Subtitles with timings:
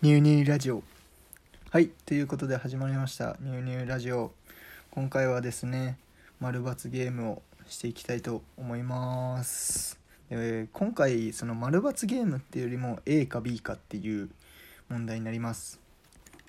[0.00, 0.84] ニューニューラジオ。
[1.72, 3.36] はいということで始まりました。
[3.40, 4.30] ニューニューラジオ。
[4.92, 5.98] 今回はですね
[6.38, 9.98] 丸×ゲームをしていきたいと思います。
[10.30, 14.28] で今回その丸×ゲームっていうよりも A か B かっていう
[14.88, 15.80] 問題になります。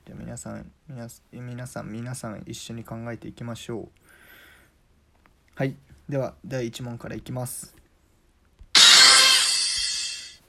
[0.06, 3.88] じゃあ皆さん皆皆さん皆さん一緒に考えていきましょう。
[5.56, 5.76] はい
[6.08, 7.76] では第1問からいきます。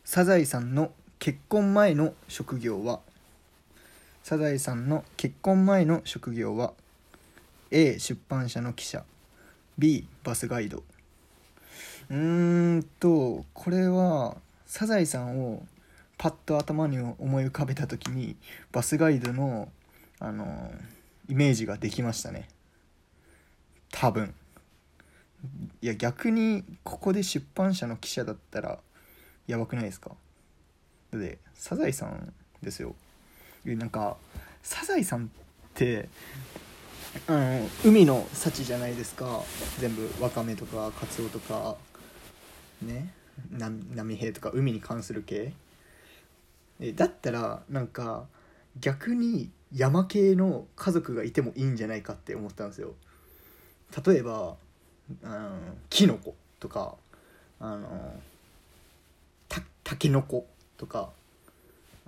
[0.05, 3.01] サザエさんの結婚前の職業は？
[4.23, 6.73] サザエさんの結婚前の職業は
[7.71, 9.05] ？A 出版社の記者。
[9.77, 10.83] B バスガイド。
[12.09, 15.63] うーんとこれはサザエさんを
[16.17, 18.35] パッと頭に思い浮かべた時に
[18.73, 19.69] バスガイドの
[20.21, 20.73] あの
[21.29, 22.49] イメージができましたね。
[23.93, 24.35] 多分。
[25.83, 28.79] いや逆にここで出版社の記者だったら
[29.47, 30.13] やばくないですか？
[31.13, 32.95] でサザエさんですよ。
[33.65, 34.17] なんか
[34.63, 35.29] サザエさんっ
[35.75, 36.09] て
[37.27, 39.43] あの海の幸じゃないですか。
[39.79, 41.77] 全部わかめとかカツオとか
[42.83, 43.13] ね
[43.95, 45.53] 波平とか海に関する系。
[46.81, 48.27] えだったらなんか
[48.81, 52.95] 逆に山系の家族がいてもいいんじゃないかって思ったんですよ。
[54.05, 54.57] 例えば、
[55.23, 56.95] うん、キノコとか
[57.59, 58.15] あの
[59.49, 60.47] たたけのこ
[60.81, 61.11] とか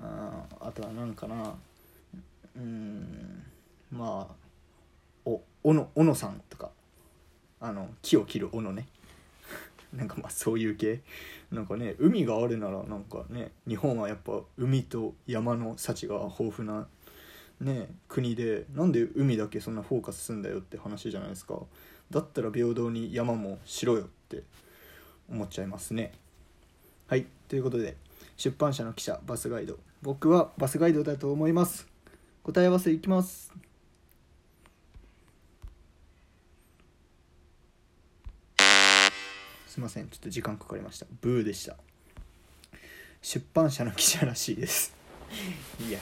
[0.00, 1.54] ああとは何かな。
[2.56, 3.42] うん
[3.90, 4.34] まあ
[5.26, 6.70] お小野小野さんとか。
[7.60, 8.88] あの木を切る小野ね。
[9.94, 11.02] なんかまあそういう系。
[11.52, 16.88] なんかね海があるならなんかね日本はやっぱ海と山の幸が豊富な
[17.60, 21.60] ね国でなんで海だけそんなフォーカスすんだよって話じゃないですか。
[22.10, 24.42] だったら平等に山もしろよって
[25.30, 26.12] 思っちゃいますね。
[27.06, 27.96] はいということで。
[28.42, 29.78] 出版社の記者バスガイド。
[30.02, 31.86] 僕はバスガイドだと思います。
[32.42, 33.52] 答え合わせいきます。
[39.68, 40.08] すいません。
[40.08, 41.06] ちょっと時間かかりました。
[41.20, 41.76] ブーでした。
[43.20, 44.92] 出版社の記者らしいです。
[45.88, 46.00] いや。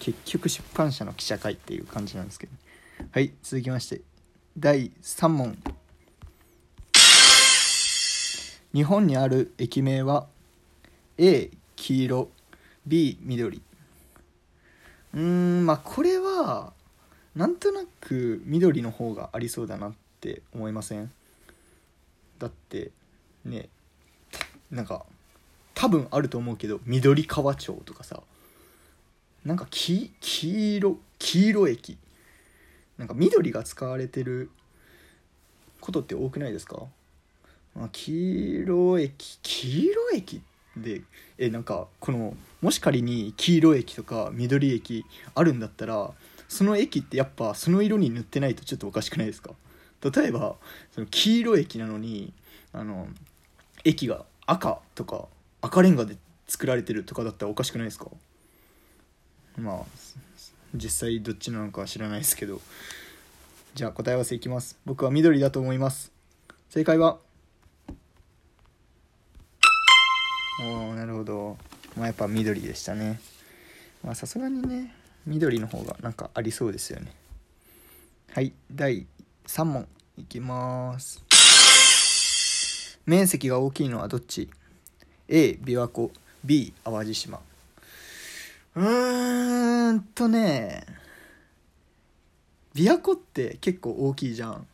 [0.00, 2.52] 結局出版社の記者会っていう感じなんですけど。
[3.12, 4.00] はい続きまして。
[4.58, 5.56] 第3問。
[8.74, 10.26] 日本にある駅名は
[11.18, 12.30] A 黄色
[12.86, 13.60] B 緑。
[15.14, 16.72] うーんまあこれは
[17.34, 21.10] なんとなく緑の方がありそうだなって思いません？
[22.38, 22.92] だって
[23.44, 23.68] ね
[24.70, 25.04] なんか
[25.74, 28.22] 多分あると思うけど緑川町とかさ
[29.44, 31.98] なんか黄黄色黄色駅。
[32.96, 34.50] なんか緑が使われてる
[35.80, 36.82] ことって多くないですか、
[37.76, 40.42] ま、黄色駅黄色駅
[40.82, 41.02] で
[41.38, 46.10] えなんかこのもし仮に黄色駅とか緑駅あるんだったら
[46.48, 49.52] その駅ってやっぱその色に塗ってないとちょっとおかしくないですか？
[50.02, 50.56] 例えば
[50.92, 52.32] その黄色駅なのに
[52.72, 53.08] あの
[53.84, 55.26] 駅が赤とか
[55.60, 56.16] 赤レンガで
[56.46, 58.06] 作られてるとかだったらおかしくないですか？
[59.56, 59.84] まあ
[60.74, 62.60] 実際どっちなのか知らないですけど。
[63.74, 64.76] じゃあ答え合わせいきます。
[64.86, 66.10] 僕は緑だと思います。
[66.68, 67.18] 正解は
[71.18, 71.58] ほど
[71.96, 73.20] まあやっぱ緑でしたね。
[74.04, 74.94] まあさすがにね
[75.26, 77.12] 緑の方がなんかありそうですよね。
[78.32, 79.06] はい第
[79.46, 79.86] 3問
[80.16, 81.22] いきます。
[83.06, 84.50] 面積が大きいのはどっち
[85.28, 86.10] ？A 琵琶湖。
[86.44, 87.40] B 淡路島。
[88.76, 90.86] うーんとね
[92.74, 94.66] 琵琶湖って結構大きいじゃん。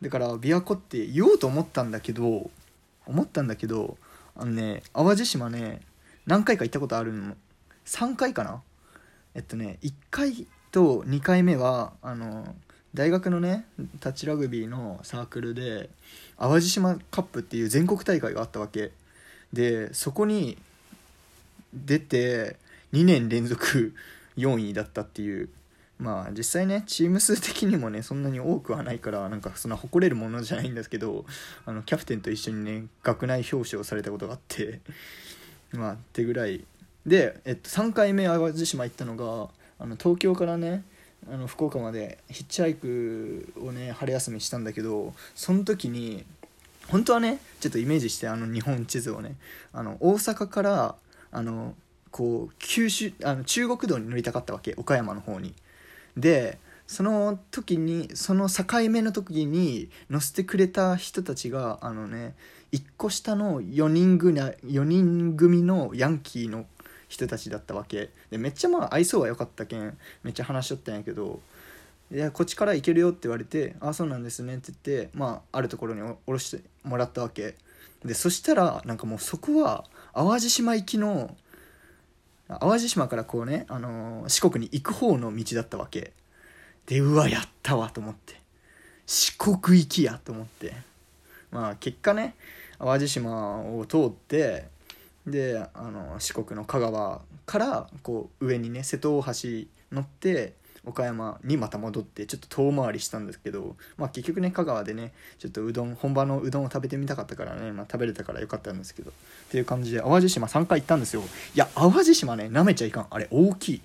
[0.00, 2.50] だから琵琶湖って言おうと思ったんだけど
[3.06, 3.98] 思ったんだけど
[4.42, 5.80] あのね淡路島ね
[6.26, 7.36] 何回か行ったことあるの。
[7.86, 8.60] 3回かな。
[9.36, 12.52] えっとね1回と2回目はあの
[12.92, 13.66] 大学のね
[14.00, 15.90] タッチラグビーのサークルで
[16.38, 18.90] 淡路島カップっていう全国大会があったわけ。
[19.52, 20.58] でそこに
[21.72, 22.56] 出て
[22.92, 23.94] 2年連続
[24.36, 25.50] 4位だったっていう
[25.98, 31.24] まあ実際ねチーム数的にもねそんなに多くはないからなんかそんな誇れるものじゃないんですけど
[31.64, 34.80] あのキャプテンと一緒にね学内表彰されたことがあって
[35.72, 36.64] まあってぐらい
[37.06, 39.48] で、えっと、3回目淡路島行ったのが
[39.78, 40.84] あの東京からね
[41.30, 46.24] あの福岡までヒッチハイクをね春休みしたんだけどその時に
[46.88, 49.36] 本当はねちょっとイメージしてあの日本地図をね
[49.72, 50.96] あの大阪から
[51.30, 51.74] あの
[52.10, 55.54] こう九州あの中国道に乗りたかったわけ岡山の方に。
[56.16, 62.34] でその時にその境目の時に乗せてくれた人たちがあのね
[62.72, 66.66] 1個下の4人組 ,4 人組のヤンキーの
[67.08, 68.10] 人たちだったわけ。
[68.30, 71.40] でめっちゃまあ愛想は良かったけんめっちゃ話しとったんやけど
[72.10, 77.56] いやこっちから行けるよって言われて「あそうなんですね」って言ってまああるところに降ろしてもらったわけ。
[78.04, 81.36] でそしたらなんかもうそこは淡路島行きの
[82.60, 86.12] 淡路島からこうね、あのー四国に行く方の道だったわけ。
[86.86, 88.40] でうわやったわと思って。
[89.06, 90.74] 四国行きやと思って。
[91.50, 92.34] まあ結果ね
[92.78, 94.66] 淡路島を通って
[95.26, 99.30] であの四国の香川からこう上にね瀬戸大橋
[99.92, 109.14] 乗って岡山にまた戻ってちょっと遠回りしたんですけど、まあ、結局ね香川でねちょっとうどん本場のうどんを食べてみたかったからね、まあ、食べれたからよかったんですけどっ
[109.50, 111.22] ていう感じで淡路島3回行ったんですよ。
[111.54, 113.06] いや淡路島ねなめちゃいかん。
[113.10, 113.82] あれ大きい。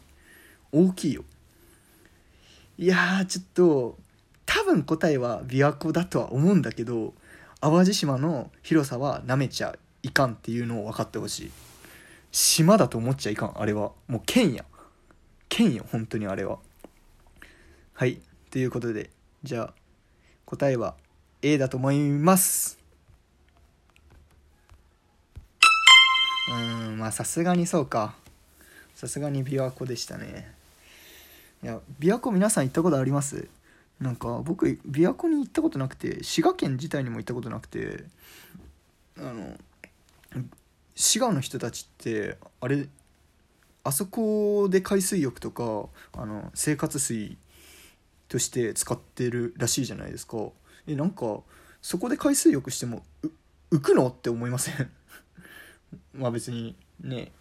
[0.72, 1.24] 大きいよ。
[2.80, 3.98] いやちょっと
[4.46, 7.14] 多分答えは琵琶湖だとは思うんだけど
[7.60, 11.52] 淡路島の広さはなめちゃいかんっていうのを分かってほしい。
[12.32, 13.92] 島だと思っちゃいかんあれは。
[14.08, 14.66] もう県や。
[15.50, 16.60] 県よ本当にあれは。
[18.00, 18.20] はい
[18.52, 19.10] ということで
[19.42, 19.74] じゃあ
[20.46, 20.94] 答えは
[21.42, 22.78] A だと思います。
[26.52, 26.54] う
[26.92, 28.14] んまあさすがにそうか。
[28.94, 30.54] さすがに琵琶湖でしたね。
[31.64, 33.48] いや琵琶湖皆さん行ったことあります？
[34.00, 34.80] なんか僕琵
[35.10, 38.04] 琶湖に行ったことなくて滋賀県自体にも行ったことなくて
[39.18, 39.58] あの
[40.94, 42.88] 滋賀の人たちってあれ
[43.84, 47.38] あそこで海水浴とかあの生活水
[48.28, 50.38] として使ってるらしいじゃないですか。
[50.88, 51.42] えなんか
[51.82, 53.04] そこで海水浴しても
[53.72, 54.08] 浮くの？
[54.08, 54.92] って思いません？
[56.14, 57.32] まあ別にね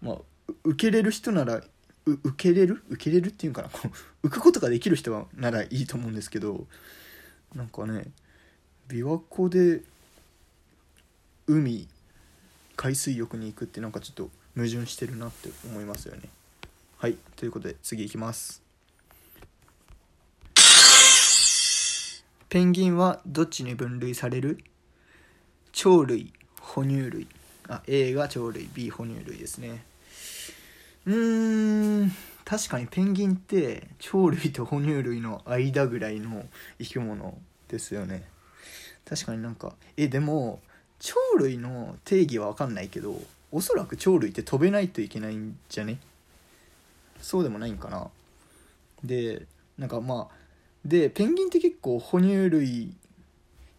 [0.00, 0.18] まあ
[0.64, 1.64] 受けれる人ならう
[2.06, 2.82] 受けれる？
[2.88, 3.68] 受けれるっていうんかな？
[4.24, 6.66] 浮くことができる人はならいいと思うんですけど
[7.54, 8.10] なんかね
[8.88, 9.82] 琵琶湖で
[11.46, 11.88] 海
[12.76, 16.22] 海水浴に行くってなんかちょっと矛盾してるなって思いますよね。
[16.98, 18.62] はいということで次いきます。
[22.52, 24.58] ペンギンはどっちに分類される？
[25.72, 27.26] 鳥類哺乳類。
[27.66, 29.82] あ A が鳥類 B 哺乳類ですね。
[31.06, 32.12] うーん
[32.44, 36.44] 確かにペンギンって鳥類と哺乳類の間ぐらいの
[36.78, 37.38] 生き物
[37.68, 38.22] ですよね。
[39.06, 40.60] 確かになんかえでも
[41.00, 43.18] 鳥類の定義は分かんないけど
[43.50, 45.96] おそらく鳥類って飛べないといけないんじゃね？
[47.18, 48.08] そうでもないんかな。
[49.02, 49.46] で
[49.78, 50.42] なんかまあ
[50.84, 52.94] でペンギンって結構哺乳類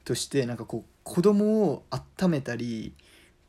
[0.05, 2.93] としてなんかこう子供を温めたり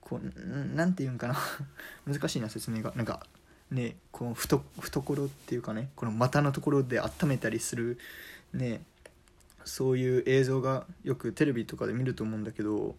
[0.01, 1.37] こうなんて言うんかな。
[2.07, 2.93] 難しいな説明が。
[2.97, 3.27] なんか
[3.71, 7.99] ねこう懐懐っていうかねこの股のところで温めたりする
[8.53, 8.83] ね
[9.65, 12.95] そういう映像がよくテレビとかで見ると思うんだけど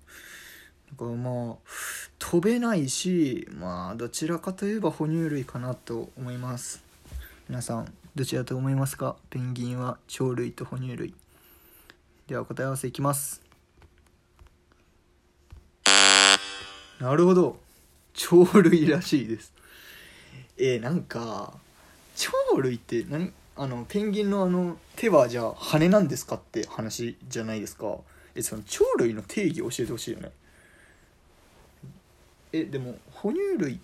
[0.92, 1.56] だからまあ
[2.20, 6.84] 飛べないしまあどちらかといえば哺乳類かなと思います。
[7.48, 9.16] 皆さんどちらと思いますか？
[9.30, 11.14] ペンギンは鳥類と哺乳類。
[12.28, 13.40] では答え合わせいきます。
[17.00, 17.60] なるほど。
[18.14, 19.54] 鳥類らしいです。
[20.58, 21.54] えー、なんか
[22.50, 27.98] 鳥類って何あのペンギンのあの手はじゃあ羽なんですかって話じゃないですか。
[28.34, 30.32] えその鳥類の定義教えてほしいよね。
[32.54, 33.80] えでも哺乳類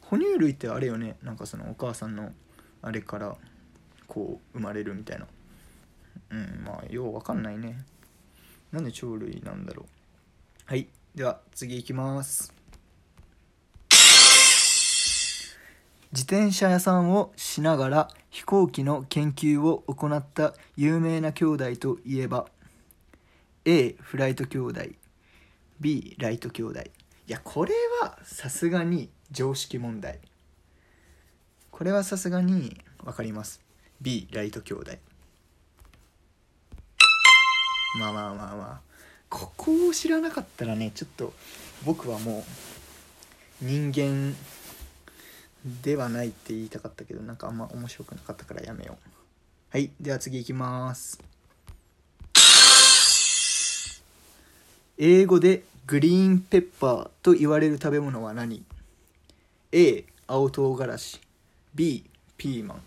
[0.00, 1.16] 哺乳類ってあれよね。
[1.22, 2.32] なんかそのお母さんの
[2.82, 3.36] あれから
[4.08, 5.26] こう生まれるみたいな。
[6.30, 7.84] うんまあようわかんないね。
[8.72, 9.86] なんで鳥類なんだろう。
[10.64, 12.52] はいでは次いきます。
[16.12, 22.46] 自転車屋さんをしながら飛行機の研究を行った有名な兄弟といえば
[23.64, 24.80] A フライト兄弟
[25.80, 26.80] B ライト兄弟。
[26.80, 30.20] いやこれはさすがに常識問題。
[31.70, 33.60] これはさすがに分かります。
[34.00, 34.92] B ライト兄弟。
[37.98, 38.80] まあまあまあまあ。
[39.28, 41.32] ここを知らなかったらねちょっと
[41.84, 42.44] 僕はも
[43.62, 44.34] う人間
[45.82, 49.10] ではないって言いたかったけどなんかあんま面白くなかったからやめよう。
[49.70, 51.20] はいでは次いきます。
[54.98, 58.64] 英語でグリーンペッパーと言われる食べ物は何
[59.72, 61.20] ？A 青唐辛子。
[61.74, 62.04] B
[62.36, 62.82] ピーマン。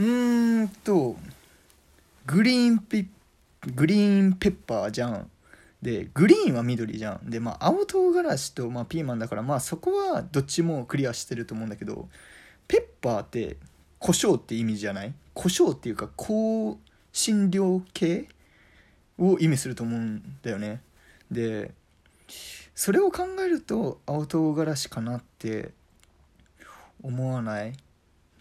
[0.00, 1.16] うーんと
[2.26, 3.08] グリーンピ
[3.74, 5.30] グリーンペッパーじゃん。
[5.80, 7.30] でグリーンは緑じゃん。
[7.30, 12.08] でまあ青唐辛子と、まあ、ピーマンだからまあそこはどっちもクリアしてると思うんだけど
[12.66, 13.56] ペッパーって
[14.00, 15.14] 胡椒って意味じゃない？
[15.34, 16.76] 胡椒っていうか香
[17.12, 18.28] 辛料系
[19.18, 20.82] を意味すると思うんだよね。
[21.30, 21.72] で
[22.74, 25.70] それを考えると青唐辛子かなって
[27.02, 27.72] 思わない？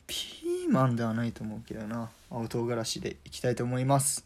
[0.08, 2.10] ピーマンではないと思うけどな。
[2.32, 4.26] 青唐辛子でいきたいと思います。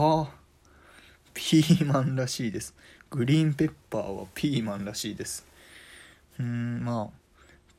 [0.00, 0.34] はあ。
[1.34, 2.74] ピーマンらしいです。
[3.10, 5.46] グリーンペッパーはピーマンらしいです。
[6.38, 7.08] うんまあ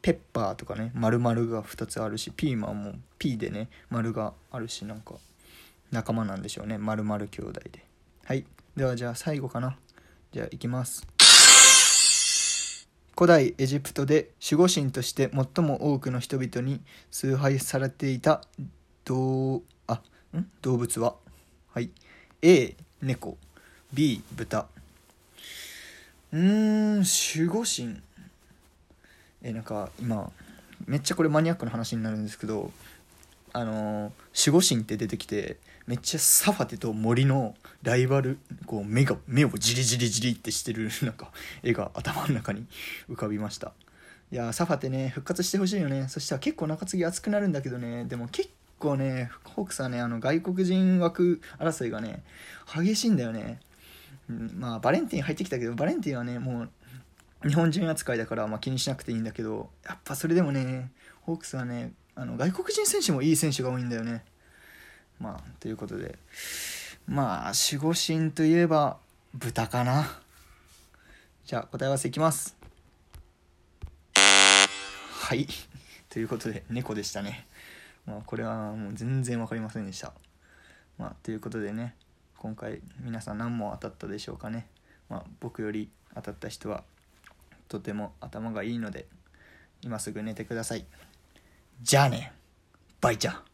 [0.04, 5.16] ペッパーとかね丸々が2つあるしピーマンも P でね丸があるしなんか
[5.90, 6.78] 仲間なんでしょうね。
[6.78, 7.84] 丸々兄弟で。
[8.26, 8.46] はい。
[8.78, 9.76] ではじゃあ最後かな。
[10.32, 11.08] じゃあいきます。
[13.18, 18.44] 古代エジプトで守護神として最も多くの人々に崇拝されていた
[19.06, 20.04] 動あ
[20.38, 20.46] ん？
[20.62, 21.16] 動物は？
[21.74, 21.90] はい。
[22.44, 23.38] A 猫
[23.94, 24.68] B 豚
[26.32, 28.02] うん守護神。
[29.44, 30.32] えなんか今
[30.88, 32.72] めっちゃこれマニアックな話になるんですけど
[33.54, 34.12] あの
[34.46, 41.32] 守護神って出てきてめっちゃサファテと森のライバルこう目が目をジリジリジリってしてる なんか
[41.62, 42.66] 絵が頭の中に
[43.08, 43.74] 浮かびました。
[44.32, 46.08] いやサファテね復活してほしいよね。
[46.08, 48.06] そしたら結構中継ぎ熱くなるんだけどね。
[48.06, 48.50] でも結
[48.82, 52.24] 構ねホークスはねあの外国人枠争いがね
[52.74, 53.60] 激しいんだよね、
[54.30, 56.68] うん、まあバレンティン入ってきたけどバレンティンはねも
[57.44, 64.24] う日本人扱いだからまあ気にしなくていいんだけどやっぱそれでもねホークスはねあの外国人選手もいい選手が多いんだよね。
[65.20, 66.18] まあということで。
[67.08, 68.98] まあ守護神といえば
[69.34, 70.20] 豚かな。
[71.46, 72.56] じゃあ答え合わせいきます。
[74.16, 75.48] はい。
[76.10, 77.48] ということで猫でしたね。
[78.06, 80.14] まあこれはもう全然分かりませんでした。
[80.98, 81.96] まあということでね
[82.38, 84.68] 今回皆さん何問当たったでしょうかね。
[85.10, 86.84] まあ僕より当たった人は
[87.68, 89.08] とても頭がいいので
[89.82, 90.86] 今すぐ寝てください。
[91.82, 92.34] じゃあね
[93.00, 93.51] バイちゃん。